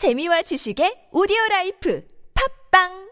[0.00, 2.00] 재미와 지식의 오디오 라이프.
[2.32, 3.09] 팟빵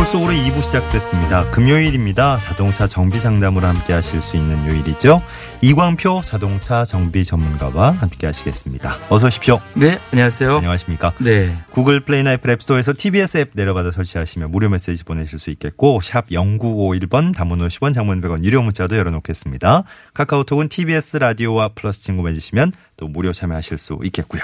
[0.00, 1.50] 서울 속으로 2부 시작됐습니다.
[1.50, 2.38] 금요일입니다.
[2.38, 5.20] 자동차 정비 상담으로 함께 하실 수 있는 요일이죠.
[5.60, 8.96] 이광표 자동차 정비 전문가와 함께 하시겠습니다.
[9.10, 9.60] 어서 오십시오.
[9.74, 10.56] 네, 안녕하세요.
[10.56, 11.12] 안녕하십니까.
[11.18, 11.54] 네.
[11.72, 17.34] 구글 플레이나 애플 앱스토어에서 TBS 앱 내려받아 설치하시면 무료 메시지 보내실 수 있겠고 샵 0951번
[17.34, 19.84] 단문 50원 장문 100원 유료 문자도 열어놓겠습니다.
[20.14, 24.40] 카카오톡은 TBS 라디오와 플러스 친구 맺으시면 또 무료 참여하실 수 있겠고요.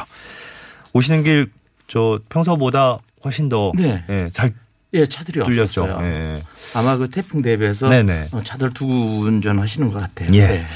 [0.93, 1.51] 오시는 길
[1.89, 4.05] 저 평소보다 훨씬 더 네.
[4.09, 4.53] 예, 잘
[4.97, 5.85] 예, 차들이 뚫렸죠.
[5.85, 6.07] 없었어요.
[6.07, 6.43] 예.
[6.75, 8.29] 아마 그 태풍 대비해서 네네.
[8.33, 10.29] 어, 차들 두고 운전하시는 것 같아요.
[10.33, 10.47] 예.
[10.47, 10.67] 네.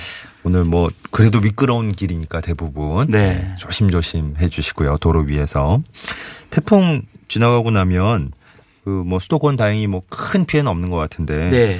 [0.44, 3.54] 오늘 뭐 그래도 미끄러운 길이니까 대부분 네.
[3.58, 5.82] 조심조심 해주시고요 도로 위에서
[6.48, 8.32] 태풍 지나가고 나면
[8.84, 11.78] 그 뭐 수도권 다행히 뭐 큰 피해는 없는 것 같은데 네.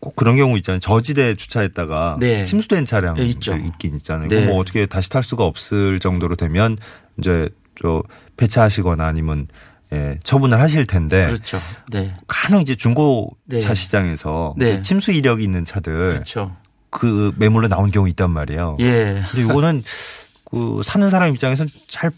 [0.00, 2.44] 꼭 그런 경우 있잖아요 저지대 주차했다가 네.
[2.44, 3.56] 침수된 차량 네, 있죠.
[3.56, 4.44] 있긴 있잖아요 네.
[4.46, 6.76] 뭐 어떻게 다시 탈 수가 없을 정도로 되면
[7.18, 7.48] 이제
[7.80, 8.02] 저
[8.36, 9.48] 폐차하시거나 아니면
[9.92, 11.58] 예, 처분을 하실 텐데 그렇죠.
[11.90, 12.14] 네.
[12.26, 13.74] 간혹 이제 중고차 네.
[13.74, 14.76] 시장에서 네.
[14.76, 16.56] 그 침수 이력이 있는 차들 그렇죠.
[16.90, 18.76] 그 매물로 나온 경우 있단 말이에요.
[18.80, 19.22] 예.
[19.30, 19.82] 근데 이거는
[20.50, 22.10] 그 사는 사람 입장에서는 잘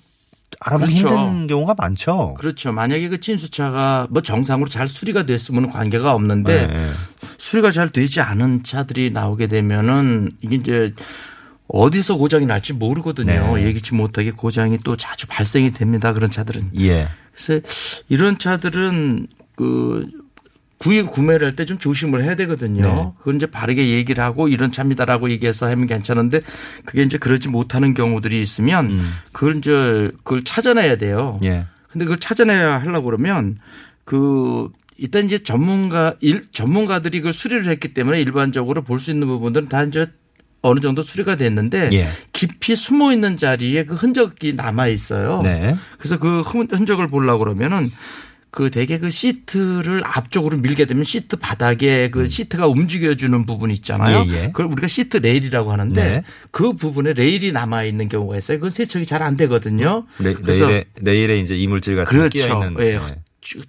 [0.60, 1.16] 알아보기 그렇죠.
[1.18, 2.34] 힘든 경우가 많죠.
[2.38, 2.72] 그렇죠.
[2.72, 6.90] 만약에 그 침수차가 뭐 정상으로 잘 수리가 됐으면 관계가 없는데 네.
[7.38, 10.94] 수리가 잘 되지 않은 차들이 나오게 되면은 이게 이제
[11.68, 13.56] 어디서 고장이 날지 모르거든요.
[13.56, 13.64] 네.
[13.64, 16.12] 예기치 못하게 고장이 또 자주 발생이 됩니다.
[16.12, 16.70] 그런 차들은.
[16.80, 17.08] 예.
[17.34, 17.60] 그래서
[18.08, 20.06] 이런 차들은 그
[20.78, 22.82] 구입 구매를 할 때 좀 조심을 해야 되거든요.
[22.82, 23.12] 네.
[23.18, 26.40] 그건 이제 바르게 얘기를 하고 이런 차입니다라고 얘기해서 하면 괜찮은데
[26.84, 29.00] 그게 이제 그러지 못하는 경우들이 있으면
[29.32, 31.38] 그걸 이제 그걸 찾아내야 돼요.
[31.42, 31.46] 음.
[31.46, 31.66] 예.
[31.90, 33.56] 근데 그걸 찾아내야 하려고 그러면
[34.04, 39.68] 그 일단 이제 전문가 일 전문가들이 그 수리를 했기 때문에 일반적으로 볼 수 있는 부분들은
[39.68, 40.06] 다 이제
[40.66, 42.08] 어느 정도 수리가 됐는데 예.
[42.32, 45.40] 깊이 숨어 있는 자리에 그 흔적이 남아 있어요.
[45.42, 45.76] 네.
[45.98, 47.90] 그래서 그 흔- 흔적을 보려고 그러면은
[48.50, 54.22] 그 대개 그 시트를 앞쪽으로 밀게 되면 시트 바닥에 그 시트가 움직여주는 부분 있잖아요.
[54.22, 54.28] 음.
[54.30, 54.46] 예, 예.
[54.46, 56.22] 그걸 우리가 시트 레일이라고 하는데 네.
[56.50, 58.58] 그 부분에 레일이 남아 있는 경우가 있어요.
[58.58, 60.06] 그건 세척이 잘 안 되거든요.
[60.18, 62.68] 레, 그래서 레일에 레일에 이제 이물질 같은 게 끼어 그렇죠.
[62.68, 62.84] 있는.
[62.86, 63.00] 예.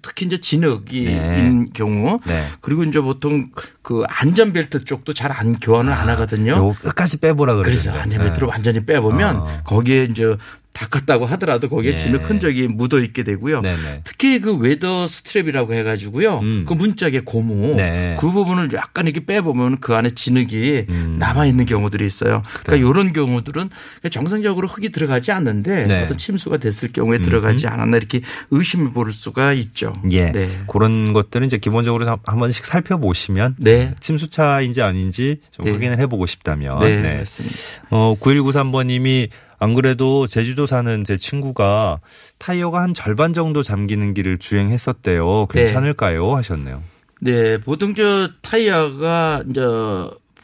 [0.02, 1.64] 특히 이제 진흙이 네.
[1.74, 2.42] 경우 네.
[2.60, 3.44] 그리고 이제 보통
[3.82, 6.72] 그 안전벨트 쪽도 잘 안 교환을 안 하거든요.
[6.74, 7.90] 끝까지 빼보라 그래서.
[7.90, 9.46] 안전벨트를 완전히 빼보면 어.
[9.64, 10.36] 거기에 이제
[10.76, 11.96] 닦았다고 하더라도 거기에 예.
[11.96, 13.62] 진흙 흔적이 묻어 있게 되고요.
[13.62, 14.02] 네네.
[14.04, 16.38] 특히 그 weather strip이라고 해가지고요.
[16.42, 16.64] 음.
[16.68, 18.14] 그 문짝의 고무 네.
[18.20, 21.16] 그 부분을 약간 이렇게 빼보면 그 안에 진흙이 음.
[21.18, 22.42] 남아 있는 경우들이 있어요.
[22.64, 23.70] 그러니까 이런 경우들은
[24.10, 26.02] 정상적으로 흙이 들어가지 않는데 네.
[26.04, 28.20] 어떤 침수가 됐을 경우에 들어가지 않았나 이렇게
[28.50, 29.92] 의심해 볼 수가 있죠.
[30.10, 30.30] 예.
[30.32, 30.48] 네.
[30.68, 33.94] 그런 것들은 이제 기본적으로 한- 한 번씩 살펴보시면 네.
[34.00, 35.72] 침수차인지 아닌지 좀 네.
[35.72, 36.78] 확인을 해보고 싶다면.
[36.80, 37.56] 네, 맞습니다.
[37.90, 42.00] 어, 9193번님이 안 그래도 제주도 사는 제 친구가
[42.38, 45.46] 타이어가 한 절반 정도 잠기는 길을 주행했었대요.
[45.46, 46.36] 괜찮을까요?
[46.36, 46.82] 하셨네요.
[47.20, 49.62] 네, 보통 저 타이어가 이제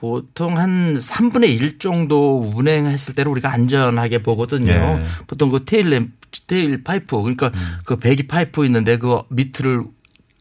[0.02, 4.72] 보통 한 3분의 1 정도 운행했을 때는 우리가 안전하게 보거든요.
[4.72, 5.04] 네.
[5.28, 6.12] 보통 그 tail 램,
[6.48, 7.76] tail pipe 그러니까 음.
[7.84, 9.84] 그 배기 파이프 있는데 그 밑을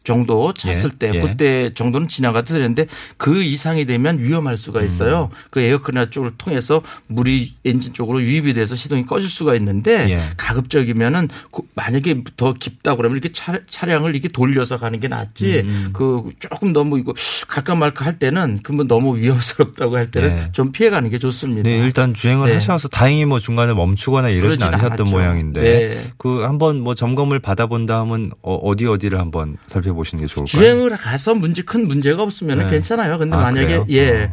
[0.03, 1.22] 정도 찼을 예, 때 예.
[1.22, 5.29] 그때 정도는 지나가도 되는데 그 이상이 되면 위험할 수가 있어요.
[5.31, 5.38] 음.
[5.51, 10.22] 그 에어컨이나 쪽을 통해서 물이 엔진 쪽으로 유입이 돼서 시동이 꺼질 수가 있는데 예.
[10.38, 15.90] 가급적이면은 그 만약에 더 깊다 그러면 이렇게 차, 차량을 이렇게 돌려서 가는 게 낫지 음.
[15.94, 17.13] 그 조금 너무 이거
[17.47, 20.50] 갈까 말까 할 때는 그러면 너무 위험스럽다고 할 때는 네.
[20.51, 21.69] 좀 피해 가는 게 좋습니다.
[21.69, 22.53] 네, 일단 주행을 네.
[22.56, 25.03] 하셔서 다행히 뭐 중간에 멈추거나 이러진 않으셨던 않았죠.
[25.06, 26.11] 모양인데 네.
[26.17, 30.46] 그 한번 뭐 점검을 받아본 다음은 어, 어디 어디를 한번 살펴 보시는 게 좋을까요?
[30.46, 32.69] 주행을 가서 문제 큰 문제가 없으면 네.
[32.69, 33.18] 괜찮아요.
[33.18, 33.85] 근데 아, 만약에 그래요?
[33.90, 34.24] 예.
[34.25, 34.31] 어.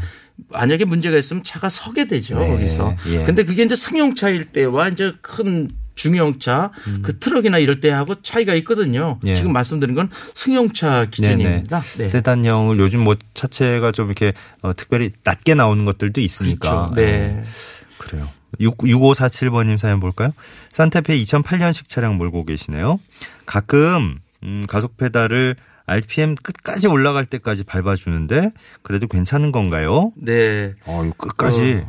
[0.50, 2.38] 만약에 문제가 있으면 차가 서게 되죠.
[2.38, 2.48] 네.
[2.48, 2.96] 거기서.
[3.08, 3.22] 예.
[3.24, 6.70] 근데 그게 이제 승용차일 때와 이제 큰 중형차
[7.02, 9.18] 그 트럭이나 이럴 때 하고 차이가 있거든요.
[9.24, 9.28] 음.
[9.28, 9.34] 예.
[9.34, 11.80] 지금 말씀드린 건 승용차 기준입니다.
[11.80, 11.98] 네.
[11.98, 12.08] 네.
[12.08, 14.32] 세단형을 요즘 뭐 차체가 좀 이렇게
[14.62, 16.90] 어, 특별히 낮게 나오는 것들도 있으니까.
[16.90, 16.94] 그렇죠.
[16.94, 17.44] 네.
[17.98, 18.28] 그래요.
[18.60, 20.32] 6, 6547번님 사연 볼까요?
[20.70, 22.98] 산타페 2008년식 차량 몰고 계시네요.
[23.44, 25.56] 가끔, 음, 가속 페달을
[25.90, 28.50] RPM 끝까지 올라갈 때까지 밟아주는데
[28.82, 30.12] 그래도 괜찮은 건가요?
[30.16, 30.74] 네.
[30.84, 31.82] 어, 끝까지.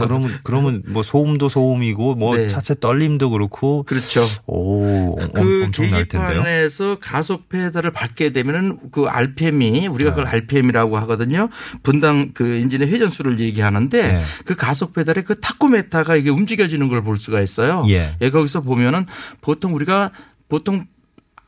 [0.00, 2.48] 그러면, 그러면 뭐 소음도 소음이고 뭐 네.
[2.48, 3.82] 차체 떨림도 그렇고.
[3.82, 4.26] 그렇죠.
[4.46, 6.28] 오, 엄- 그 엄청날 텐데요.
[6.42, 10.16] 계기판에서 가속 페달을 밟게 되면은 그 RPM이 우리가 네.
[10.16, 11.50] 그걸 RPM이라고 하거든요.
[11.82, 14.22] 분당 그 엔진의 회전수를 얘기하는데 네.
[14.46, 17.84] 그 가속 페달의 그 tachometer가 이게 움직여지는 걸 볼 수가 있어요.
[17.88, 18.16] 예.
[18.30, 19.04] 거기서 보면은
[19.42, 20.10] 보통 우리가
[20.48, 20.86] 보통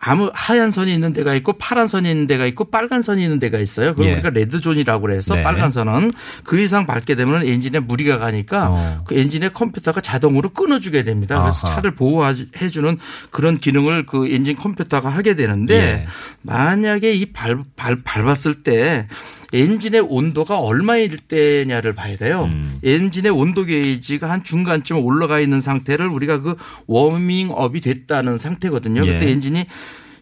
[0.06, 3.58] 아무 하얀 선이 있는 데가 있고 파란 선이 있는 데가 있고 빨간 선이 있는 데가
[3.58, 3.92] 있어요.
[3.92, 4.12] 그걸 예.
[4.12, 5.42] 우리가 red zone이라고 그래서 네.
[5.42, 6.12] 빨간 선은
[6.44, 9.04] 그 이상 밟게 되면 엔진에 무리가 가니까 어.
[9.06, 11.40] 그 엔진의 컴퓨터가 자동으로 끊어주게 됩니다.
[11.40, 11.76] 그래서 아하.
[11.76, 12.98] 차를 보호해 주는
[13.30, 16.06] 그런 기능을 그 엔진 컴퓨터가 하게 되는데 예.
[16.42, 19.08] 만약에 이 밟, 밟, 밟았을 때
[19.54, 22.48] 엔진의 온도가 얼마일 때냐를 봐야 돼요.
[22.52, 22.80] 음.
[22.82, 26.56] 엔진의 온도 게이지가 한 중간쯤 올라가 있는 상태를 우리가 그
[26.88, 29.06] 워밍업이 됐다는 상태거든요.
[29.06, 29.12] 예.
[29.12, 29.66] 그때 엔진이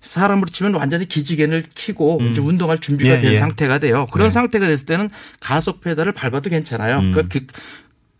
[0.02, 3.38] 사람으로 치면 완전히 기지개를 켜고 이제 운동할 준비가 예, 된 예.
[3.38, 4.06] 상태가 돼요.
[4.12, 4.30] 그런 네.
[4.30, 5.08] 상태가 됐을 때는
[5.40, 6.98] 가속 페달을 밟아도 괜찮아요.
[6.98, 7.12] 음.
[7.12, 7.46] 그러니까 그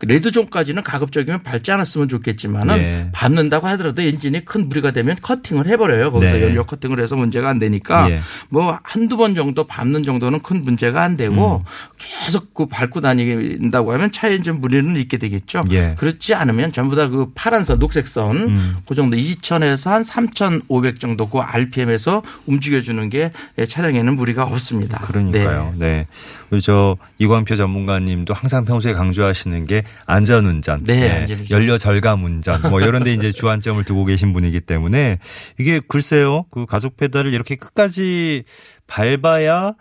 [0.05, 3.09] 레드존까지는 가급적이면 밟지 않았으면 좋겠지만은 예.
[3.13, 6.11] 밟는다고 하더라도 엔진이 큰 무리가 되면 커팅을 해버려요.
[6.11, 6.41] 거기서 네.
[6.41, 8.19] 연료 커팅을 해서 문제가 안 되니까 예.
[8.49, 11.63] 뭐 한두 번 정도 밟는 정도는 큰 문제가 안 되고 음.
[11.97, 15.63] 계속 그 밟고 다닌다고 하면 차에 좀 무리는 있게 되겠죠.
[15.71, 15.95] 예.
[15.97, 18.75] 그렇지 않으면 전부 다 그 파란선, 녹색선 음.
[18.87, 23.31] 그 정도 2,000에서 한 3,500 정도 그 RPM에서 움직여주는 게
[23.67, 24.97] 차량에는 무리가 없습니다.
[24.99, 25.75] 그러니까요.
[25.77, 26.07] 네.
[26.49, 31.57] 우리 저 이광표 전문가님도 항상 평소에 강조하시는 게 안전운전, 네, 안전운전.
[31.57, 35.19] 연료 절감 운전, 뭐 이런 데 이제 주안점을 두고 계신 분이기 때문에
[35.59, 38.43] 이게 글쎄요, 그 가속 페달을 이렇게 끝까지
[38.87, 39.73] 밟아야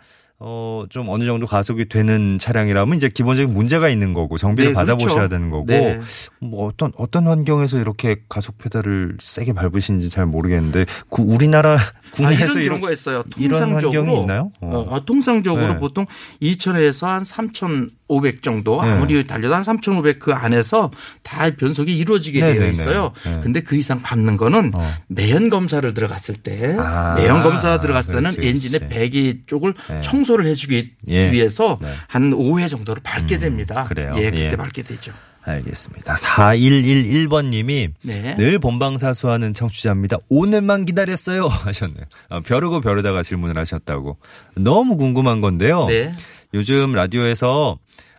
[0.45, 5.15] 어, 좀 어느 정도 가속이 되는 차량이라면 이제 기본적인 문제가 있는 거고 정비를 네, 받아보셔야
[5.15, 5.29] 그렇죠.
[5.29, 6.01] 되는 거고 네.
[6.41, 11.79] 뭐 어떤 어떤 환경에서 이렇게 가속 페달을 세게 밟으시는지 잘 모르겠는데 그 우리나라 아,
[12.13, 13.23] 국내에서 이런 이런 경우가 있어요.
[13.23, 14.27] 통상적으로?
[14.61, 14.87] 어.
[14.91, 15.79] 어, 통상적으로 네.
[15.79, 16.07] 보통
[16.43, 18.91] 2,000에서 한 3,500 정도 네.
[18.91, 20.91] 아무리 달려도 한 3,500 그 안에서
[21.23, 22.71] 다 변속이 이루어지게 네, 되어 네, 네.
[22.73, 23.13] 있어요.
[23.25, 23.41] 네.
[23.45, 24.93] 근데 그 이상 밟는 거는 어.
[25.07, 28.89] 매연 검사를 들어갔을 때 아, 매연 검사 들어갔을 때는 그렇지, 엔진의.
[28.89, 30.01] 배기 쪽을 네.
[30.01, 31.31] 청소 를 해주기 예.
[31.31, 31.89] 위해서 네.
[32.09, 33.85] 한 5회 정도를 밟게 됩니다.
[33.85, 34.15] 그래요?
[34.17, 34.57] 예, 그때 예.
[34.57, 35.13] 밟게 되죠.
[35.45, 36.15] 알겠습니다.
[36.15, 38.37] 4111번님이 네.
[38.37, 40.19] 늘 본방사수하는 청취자입니다.
[40.29, 42.05] 오늘만 기다렸어요 하셨네요.
[42.29, 44.19] 아, 벼르고 벼르다가 질문을 하셨다고.
[44.57, 45.87] 너무 궁금한 건데요.
[45.87, 46.13] 네.
[46.55, 47.79] 요즘 라디오에서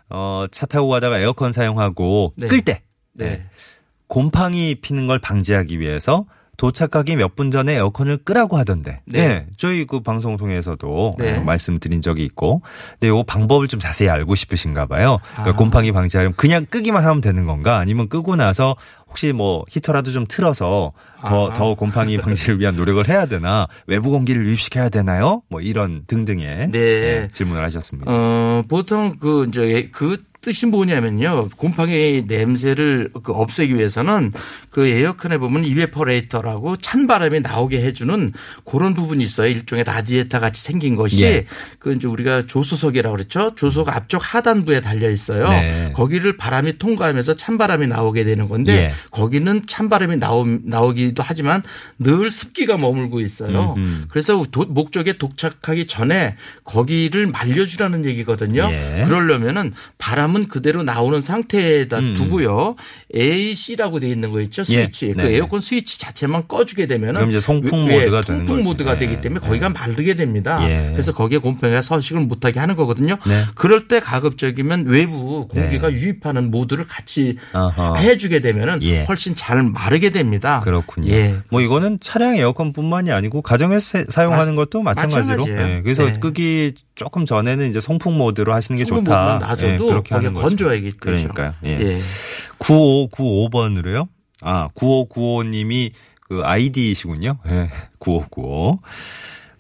[0.10, 2.48] 어, 차 타고 가다가 에어컨 사용하고 네.
[2.48, 2.82] 끌때
[3.14, 3.46] 네.
[4.08, 6.26] 곰팡이 피는 걸 방지하기 위해서
[6.64, 9.02] 도착하기 몇 분 전에 에어컨을 끄라고 하던데.
[9.06, 9.28] 네.
[9.28, 9.48] 네.
[9.58, 11.38] 저희 그 방송 통해서도 네.
[11.38, 12.62] 어, 말씀드린 적이 있고.
[12.92, 15.20] 근데 요 방법을 좀 자세히 알고 싶으신가 봐요.
[15.32, 15.56] 그러니까 아.
[15.56, 17.80] 곰팡이 방지하려면 그냥 끄기만 하면 되는 건가?
[17.80, 18.78] 아니면 끄고 나서
[19.10, 20.94] 혹시 뭐 히터라도 좀 틀어서
[21.26, 21.54] 더, 아.
[21.54, 23.68] 더 곰팡이 방지를 위한 노력을 해야 되나?
[23.88, 25.42] 외부 공기를 유입시켜야 되나요?
[25.50, 27.28] 뭐 이런 등등의 네.
[27.30, 28.10] 질문을 하셨습니다.
[28.10, 31.48] 어, 보통 그, 이제 그 뜻이 뭐냐면요.
[31.56, 34.30] 곰팡이 냄새를 그 없애기 위해서는
[34.70, 38.34] 그 에어컨에 보면 evaporator라고 찬 바람이 나오게 해주는
[38.66, 39.48] 그런 부분이 있어요.
[39.48, 41.46] 일종의 라디에이터 같이 생긴 것이 예.
[41.80, 43.56] 그 이제 우리가 조수석이라고 그랬죠.
[43.56, 45.48] 조수석 앞쪽 하단부에 달려 있어요.
[45.48, 45.92] 네.
[45.96, 48.94] 거기를 바람이 통과하면서 찬 바람이 나오게 되는 건데 예.
[49.12, 51.64] 거기는 찬 바람이 나오, 나오기도 하지만
[52.00, 53.76] 늘 습기가 머물고 있어요.
[53.78, 54.08] 음흠.
[54.10, 56.36] 그래서 도- 목적지에 도착하기 전에
[56.66, 58.70] 거기를 말려주라는 얘기거든요.
[58.74, 59.04] 예.
[59.06, 62.14] 그러려면은 바람 은 그대로 나오는 상태에다 음.
[62.16, 62.76] 두고요.
[63.16, 64.64] AC라고 돼 있는 거 있죠.
[64.64, 65.08] 스위치.
[65.10, 65.14] 예.
[65.14, 65.36] 그 네네.
[65.36, 68.64] 에어컨 스위치 자체만 꺼주게 되면은 그럼 이제 송풍 왜- 모드가 왜 되는 통풍.
[68.64, 68.98] 모드가 예.
[68.98, 69.48] 되기 때문에 예.
[69.48, 70.60] 거기가 마르게 됩니다.
[70.68, 70.90] 예.
[70.92, 73.18] 그래서 거기에 곰팡이가 서식을 못하게 하는 거거든요.
[73.28, 73.44] 네.
[73.56, 75.94] 그럴 때 가급적이면 외부 공기가 네.
[75.96, 77.38] 유입하는 모드를 같이.
[78.00, 79.04] 해주게 되면은 예.
[79.04, 80.62] 훨씬 잘 마르게 됩니다.
[80.64, 81.12] 그렇군요.
[81.12, 81.36] 예.
[81.50, 85.38] 뭐 이거는 차량 에어컨뿐만이 아니고 가정에서 사- 사용하는 것도 마찬가지로.
[85.46, 85.78] 마찬가지예요.
[85.78, 86.14] 예, 그래서 네.
[86.20, 89.40] 끄기 조금 전에는 이제 송풍 모드로 하시는 게 좋다.
[89.40, 90.48] 놔줘도 예, 그렇게 하는 거죠.
[90.48, 90.98] 건조하겠죠.
[91.00, 91.54] 그러니까요.
[91.66, 91.80] 예.
[91.80, 92.00] 예.
[92.60, 94.08] 9595번으로요.
[94.42, 97.38] 아, 9595님이 그 아이디이시군요.
[97.48, 97.70] 예.
[98.00, 98.80] 9595.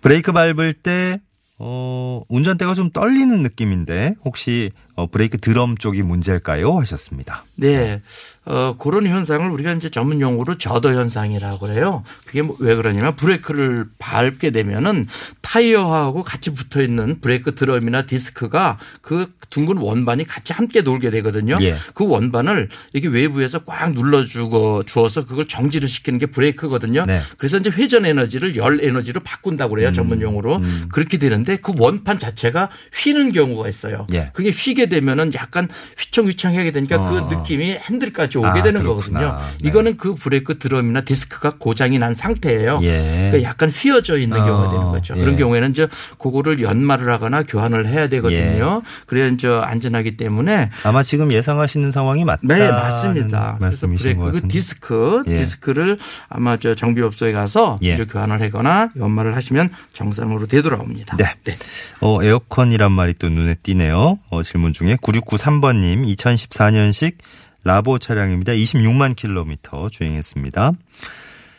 [0.01, 1.19] 브레이크 밟을 때
[1.59, 6.77] 어, 운전대가 좀 떨리는 느낌인데 혹시 어, 브레이크 드럼 쪽이 문제일까요?
[6.79, 7.45] 하셨습니다.
[7.55, 8.01] 네.
[8.45, 12.03] 어, 그런 현상을 우리가 이제 전문 용어로 judder 현상이라고 그래요.
[12.25, 15.05] 그게 뭐 왜 그러냐면 브레이크를 밟게 되면은
[15.41, 21.57] 타이어하고 같이 붙어 있는 브레이크 드럼이나 디스크가 그 둥근 원반이 같이 함께 놀게 되거든요.
[21.61, 21.75] 예.
[21.93, 27.05] 그 원반을 이렇게 외부에서 꽉 눌러주고 주어서 그걸 정지를 시키는 게 브레이크거든요.
[27.05, 27.21] 네.
[27.37, 29.91] 그래서 이제 회전 에너지를 열 에너지로 바꾼다고 그래요.
[29.91, 30.61] 전문 용어로.
[30.91, 34.07] 그렇게 되는데 그 원판 자체가 휘는 경우가 있어요.
[34.13, 34.31] 예.
[34.33, 37.29] 그게 휘게 되면은 약간 휘청휘청하게 되니까 어.
[37.29, 39.19] 그 느낌이 핸들까지 오게 아, 되는 그렇구나.
[39.19, 39.37] 거거든요.
[39.61, 39.67] 네.
[39.69, 42.79] 이거는 그 브레이크 드럼이나 디스크가 고장이 난 상태예요.
[42.83, 43.29] 예.
[43.31, 45.15] 그러니까 약간 휘어져 있는 어, 경우가 되는 거죠.
[45.17, 45.19] 예.
[45.21, 45.87] 그런 경우에는 이제
[46.17, 48.81] 그거를 연마를 하거나 교환을 해야 되거든요.
[49.05, 52.41] 그래야 이제 안전하기 때문에 아마 지금 예상하시는 상황이 맞다.
[52.43, 53.55] 네, 맞습니다.
[53.59, 54.47] 그래서 브레이크 것 그.
[54.47, 55.33] 디스크, 예.
[55.33, 55.97] 디스크를
[56.29, 57.93] 아마 저 정비업소에 가서 예.
[57.93, 61.17] 이제 교환을 하거나 연마를 하시면 정상으로 되돌아옵니다.
[61.17, 61.57] 네.
[62.01, 64.19] 어, 에어컨이란 말이 또 눈에 띄네요.
[64.29, 67.15] 어, 질문 중에 9693번님 2014년식
[67.63, 68.53] 라보 차량입니다.
[68.53, 70.73] 26만 킬로미터 주행했습니다.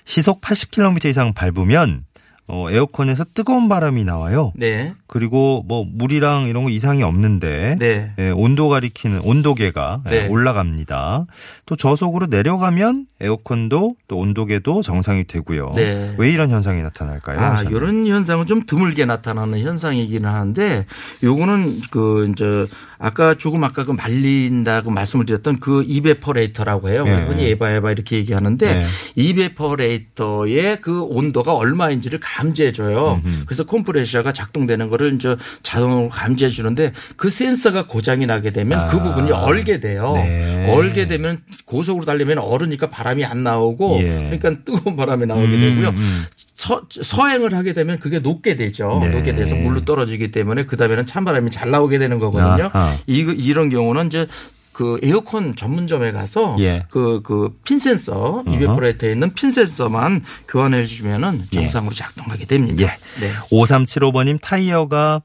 [0.05, 2.05] 시속 80km 이상 밟으면
[2.47, 4.53] 어, 에어컨에서 뜨거운 바람이 나와요.
[4.55, 4.93] 네.
[5.07, 8.13] 그리고 뭐 물이랑 이런 거 이상이 없는데 네.
[8.19, 10.29] 예, 온도 가리키는 온도계가 예, 네.
[10.29, 11.27] 올라갑니다.
[11.65, 15.73] 또 저속으로 내려가면 에어컨도 또 온도계도 정상이 되고요.
[15.75, 16.15] 네.
[16.19, 17.39] 왜 이런 현상이 나타날까요?
[17.39, 17.63] 아?
[17.63, 20.85] 이런 현상은 좀 드물게 나타나는 현상이기는 한데
[21.23, 22.67] 요거는 그 이제
[22.99, 27.05] 아까 조금 아까 그 말린다고 말씀을 드렸던 그 evaporator라고 해요.
[27.07, 27.13] 예.
[27.13, 28.87] 우리 흔히 에바 에바 이렇게 얘기하는데 네.
[29.15, 33.23] evaporator의 그 온도가 얼마인지를 감지해 줘요.
[33.47, 39.03] 그래서 컴프레셔가 작동되는 거를 이제 자동으로 감지해 주는데 그 센서가 고장이 나게 되면 그 아.
[39.03, 40.13] 부분이 얼게 돼요.
[40.17, 40.69] 네.
[40.73, 44.09] 얼게 되면 고속으로 달리면 얼으니까 바람이 안 나오고 예.
[44.31, 45.89] 그러니까 뜨거운 바람이 나오게 음, 되고요.
[45.91, 46.25] 음.
[46.57, 48.99] 서, 서행을 하게 되면 그게 녹게 되죠.
[49.01, 49.11] 네.
[49.11, 52.71] 녹게 돼서 물로 떨어지기 때문에 그 다음에는 찬바람이 잘 나오게 되는 거거든요.
[52.73, 52.97] 아하.
[53.07, 54.27] 이, 이런 경우는 이제
[54.75, 56.83] 그 에어컨 전문점에 가서 예.
[56.91, 61.57] 그, 그 핀 센서, 이베퍼레이터에 있는 핀 센서만 교환해 주면은 예.
[61.57, 62.83] 정상으로 작동하게 됩니다.
[62.83, 62.87] 예.
[63.21, 63.33] 네.
[63.51, 65.23] 5375번님 타이어가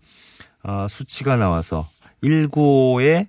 [0.64, 1.90] 어, 수치가 나와서
[2.24, 3.28] 195에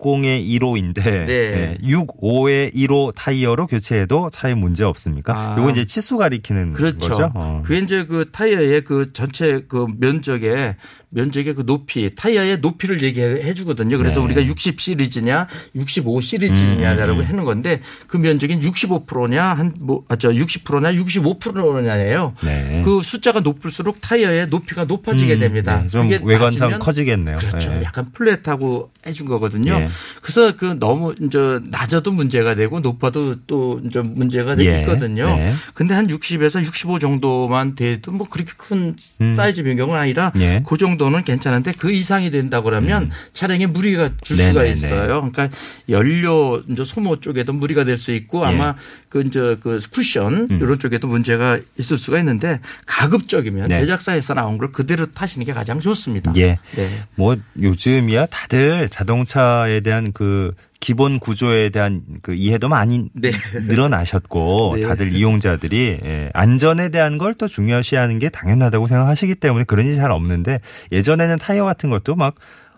[0.00, 1.78] 60의 1호인데 네.
[1.82, 5.34] 65의 1호 타이어로 교체해도 차에 문제 없습니까?
[5.34, 5.56] 아.
[5.58, 6.98] 요거 이제 치수 가리키는 그렇죠.
[6.98, 7.32] 거죠.
[7.34, 7.62] 어.
[7.64, 10.76] 그게 이제 그 타이어의 그 전체 그 면적의
[11.10, 13.98] 면적의 그 높이, 타이어의 높이를 얘기해 주거든요.
[13.98, 14.26] 그래서 네.
[14.26, 17.24] 우리가 60 시리즈냐, 65 시리즈냐라고 음, 음.
[17.24, 22.34] 하는 건데 그 면적이 65%냐, 한 뭐, 아, 저 60%냐, 65%냐예요.
[22.42, 22.82] 네.
[22.84, 25.82] 그 숫자가 높을수록 타이어의 높이가 높아지게 음, 됩니다.
[25.82, 27.36] 네, 좀 외관상 커지겠네요.
[27.38, 27.70] 그렇죠.
[27.70, 27.82] 네.
[27.82, 29.88] 약간 플랫하고 해준 거거든요.
[29.90, 30.18] 예.
[30.20, 31.38] 그래서 그 너무 이제
[31.70, 34.80] 낮아도 문제가 되고 높아도 또 이제 문제가 예.
[34.80, 35.26] 있거든요.
[35.26, 35.54] 네.
[35.74, 39.34] 근데 한 60에서 65 정도만 돼도 뭐 그렇게 큰 음.
[39.34, 40.56] 사이즈 변경은 아니라 예.
[40.56, 40.62] 음.
[40.66, 44.72] 그 정도는 괜찮은데 그 이상이 된다 그러면 차량에 무리가 줄 수가 네네네.
[44.72, 45.06] 있어요.
[45.20, 45.48] 그러니까
[45.88, 48.46] 연료 이제 소모 쪽에도 무리가 될 수 있고 예.
[48.46, 48.74] 아마
[49.08, 50.58] 그 이제 그 쿠션 음.
[50.60, 53.80] 이런 쪽에도 문제가 있을 수가 있는데 가급적이면 네.
[53.80, 56.32] 제작사에서 나온 걸 그대로 타시는 게 가장 좋습니다.
[56.36, 56.58] 예.
[56.76, 56.88] 네.
[57.14, 63.30] 뭐 요즘이야 다들 자동차에 대한 그 기본 구조에 대한 그 이해도 많이 네.
[63.54, 64.86] 늘어나셨고 네.
[64.86, 70.10] 다들 이용자들이 예, 안전에 대한 걸 또 중요시하는 게 당연하다고 생각하시기 때문에 그런 일이 잘
[70.10, 70.58] 없는데
[70.92, 72.34] 예전에는 타이어 같은 것도 막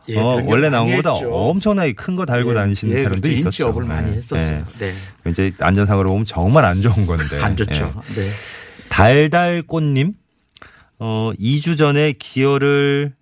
[0.09, 1.12] 예, 어, 원래 나온 것보다.
[1.12, 3.35] 엄청나게 큰 거 달고 예, 다니시는 예, 사람도 그렇죠.
[3.38, 3.49] 있었죠.
[3.49, 4.64] 인치업을 많이 예, 했었어요.
[4.78, 4.92] 네.
[5.26, 5.30] 예.
[5.30, 7.40] 이제 안전상으로 보면 정말 안 좋은 건데.
[7.40, 7.94] 안 좋죠.
[8.16, 8.21] 예.
[8.21, 8.28] 네.
[8.88, 10.12] 달달꽃님,
[10.99, 13.14] 어, 2주 전에 기어를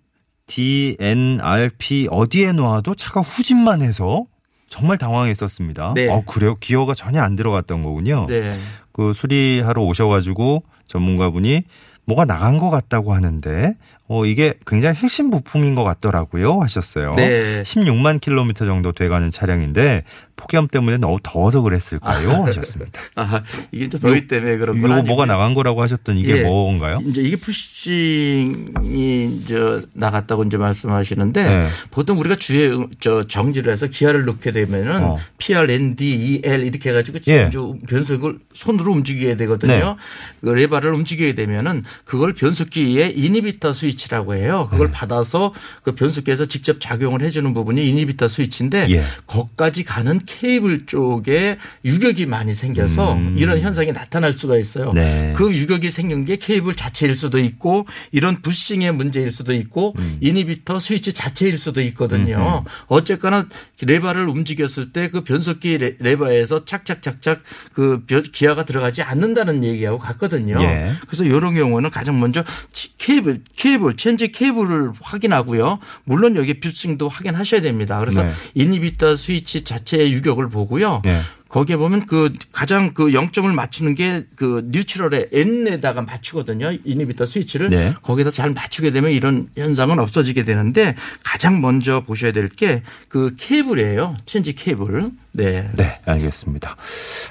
[0.51, 4.25] DNRP 어디에 놓아도 차가 후진만 해서
[4.67, 5.93] 정말 당황했었습니다.
[5.95, 6.09] 네.
[6.09, 6.55] 어, 그래요?
[6.59, 8.25] 기어가 전혀 안 들어갔던 거군요.
[8.27, 8.51] 네.
[8.91, 11.63] 그 수리하러 오셔가지고 전문가분이
[12.05, 13.75] 뭐가 나간 것 같다고 하는데,
[14.07, 16.59] 어, 이게 굉장히 핵심 부품인 것 같더라고요.
[16.61, 17.11] 하셨어요.
[17.15, 17.61] 네.
[17.63, 20.03] 16만 킬로미터 정도 돼가는 차량인데,
[20.35, 22.43] 폭염 때문에 너무 더워서 그랬을까요?
[22.45, 22.99] 하셨습니다.
[23.15, 25.25] 아, 이게 이제 더위 때문에 그런 건 이거 뭐가.
[25.27, 26.41] 나간 거라고 하셨던 이게 예.
[26.41, 26.99] 뭔가요?
[27.05, 31.67] 이제 이게 bushing이 이제 나갔다고 이제 말씀하시는데 네.
[31.91, 35.17] 보통 우리가 주에 저 정지를 해서 기아를 넣게 되면은 어.
[35.37, 37.49] PRND, 2L 이렇게 해가지고 예.
[37.87, 39.73] 변속을 손으로 움직여야 되거든요.
[39.73, 39.95] 네.
[40.41, 44.67] 그 레바를 움직여야 되면은 그걸 변속기에 inhibitor 스위치라고 해요.
[44.69, 44.93] 그걸 네.
[44.93, 45.53] 받아서
[45.83, 49.03] 그 변속기에서 직접 작용을 해주는 부분이 inhibitor 스위치인데 예.
[49.27, 53.35] 거기까지 가는 케이블 쪽에 유격이 많이 생겨서 음.
[53.37, 54.91] 이런 현상이 나타날 수가 있어요.
[54.93, 55.33] 네.
[55.35, 60.17] 그 유격이 생긴 게 케이블 자체일 수도 있고 이런 bushing의 문제일 수도 있고 음.
[60.21, 62.63] inhibitor 스위치 자체일 수도 있거든요.
[62.87, 63.45] 어쨌거나
[63.81, 67.41] 레바를 움직였을 때 그 변속기 레- 레버에서 착착착착
[67.73, 70.57] 그 변- 기아가 들어가지 않는다는 얘기하고 같거든요.
[70.61, 70.91] 예.
[71.07, 75.79] 그래서 이런 경우는 가장 먼저 치- 케이블 케이블 체인지 케이블을 확인하고요.
[76.03, 77.99] 물론 여기 bushing도 확인하셔야 됩니다.
[77.99, 78.31] 그래서 네.
[78.53, 81.01] inhibitor 스위치 자체의 유격을 보고요.
[81.03, 81.21] 네.
[81.49, 86.71] 거기에 보면 그 가장 그 0점을 맞추는 게 그 neutral의 N에다가 맞추거든요.
[86.85, 87.93] inhibitor 스위치를 네.
[88.01, 90.95] 거기다 잘 맞추게 되면 이런 현상은 없어지게 되는데
[91.25, 94.15] 가장 먼저 보셔야 될 게 그 케이블이에요.
[94.25, 95.11] 체인지 케이블.
[95.33, 95.69] 네.
[95.75, 96.77] 네, 알겠습니다.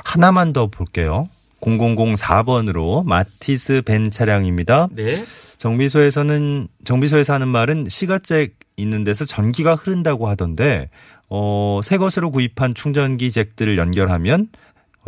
[0.04, 1.28] 하나만 더 볼게요.
[1.61, 4.88] 0004번으로 마티스 벤 차량입니다.
[4.93, 5.25] 네.
[5.59, 10.88] 정비소에서는 정비소에서 하는 말은 시가잭 있는 데서 전기가 흐른다고 하던데
[11.29, 14.49] 어, 새 것으로 구입한 충전기 잭들을 연결하면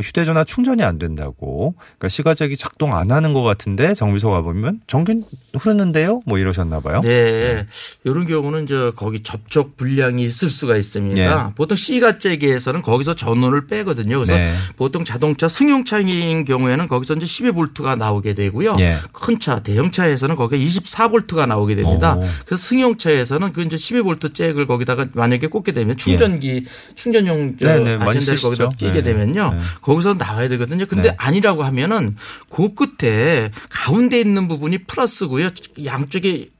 [0.00, 1.74] 휴대전화 충전이 안 된다고.
[1.76, 5.22] 그러니까 시가잭이 작동 안 하는 것 같은데 정비소 가 보면 전기
[5.54, 6.20] 흐르는데요?
[6.26, 7.00] 뭐 이러셨나 봐요.
[7.02, 7.66] 네.
[8.04, 11.18] 이런 경우는 이제 거기 접촉 불량이 있을 수가 있습니다.
[11.20, 11.54] 예.
[11.54, 14.16] 보통 C가째기에서는 거기서 전원을 빼거든요.
[14.16, 14.52] 그래서 네.
[14.76, 18.76] 보통 자동차 승용차인 경우에는 거기서 이제 12볼트가 나오게 되고요.
[18.78, 18.96] 예.
[19.12, 22.16] 큰 차, 대형차에서는 거기에 24볼트가 나오게 됩니다.
[22.16, 22.24] 오.
[22.46, 28.04] 그래서 승용차에서는 그 이제 12볼트 잭을 거기다가 만약에 꽂게 되면 충전기 충전용 저 네, 네,
[28.04, 28.40] 아젠다를.
[28.40, 29.02] 거기다 끼게 네.
[29.02, 29.58] 되면요.
[29.82, 29.86] 네.
[29.86, 30.86] 거기서 나와야 되거든요.
[30.86, 31.14] 근데 네.
[31.18, 32.16] 아니라고 하면은
[32.48, 35.50] 그 끝에 가운데 있는 부분이 플러스고요.
[35.84, 36.50] 양쪽에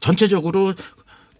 [0.00, 0.74] 전체적으로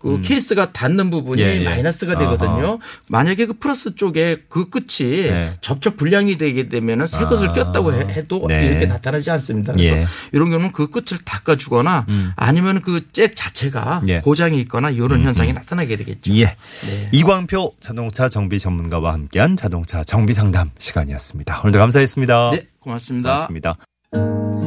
[0.07, 1.47] 그 케이스가 닿는 부분이 음.
[1.47, 1.65] 예, 예.
[1.65, 2.79] 마이너스가 되거든요.
[3.09, 5.53] 만약에 그 플러스 쪽에 그 끝이 네.
[5.61, 7.53] 접촉 불량이 되게 되면은 새 것을 아.
[7.53, 8.67] 꼈다고 해- 해도 네.
[8.67, 9.73] 이렇게 나타나지 않습니다.
[9.73, 10.07] 그래서 예.
[10.33, 14.21] 이런 경우는 그 끝을 닦아주거나 아니면 그 잭 자체가 예.
[14.21, 16.35] 고장이 있거나 이런 현상이 나타나게 되겠죠.
[16.35, 16.45] 예.
[16.45, 17.09] 네.
[17.13, 21.61] 이광표 자동차 정비 전문가와 함께한 자동차 정비 상담 시간이었습니다.
[21.63, 22.51] 오늘도 감사했습니다.
[22.53, 23.47] 네, 고맙습니다.
[23.47, 24.66] 고맙습니다.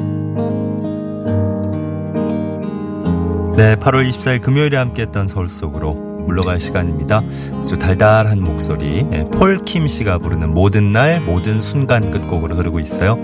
[3.60, 7.22] 네, 8월 24일 금요일에 함께했던 서울 속으로 물러갈 시간입니다.
[7.62, 13.20] 아주 달달한 목소리, 예, 폴킴 씨가 부르는 모든 날, 모든 순간 끝곡으로 흐르고 있어요.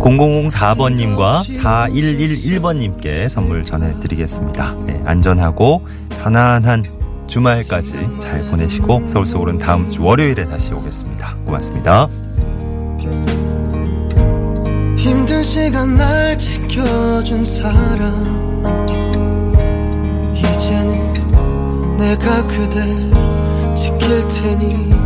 [0.00, 4.76] 0004번님과 4111번님께 선물 전해드리겠습니다.
[4.90, 5.86] 예, 안전하고
[6.22, 6.84] 편안한
[7.26, 11.36] 주말까지 잘 보내시고 서울 속으로는 다음 주 월요일에 다시 오겠습니다.
[11.46, 12.10] 고맙습니다.
[14.98, 18.53] 힘든 시간 날 지켜준 사람
[21.96, 22.86] 내가 그댈
[23.74, 25.03] 지킬 테니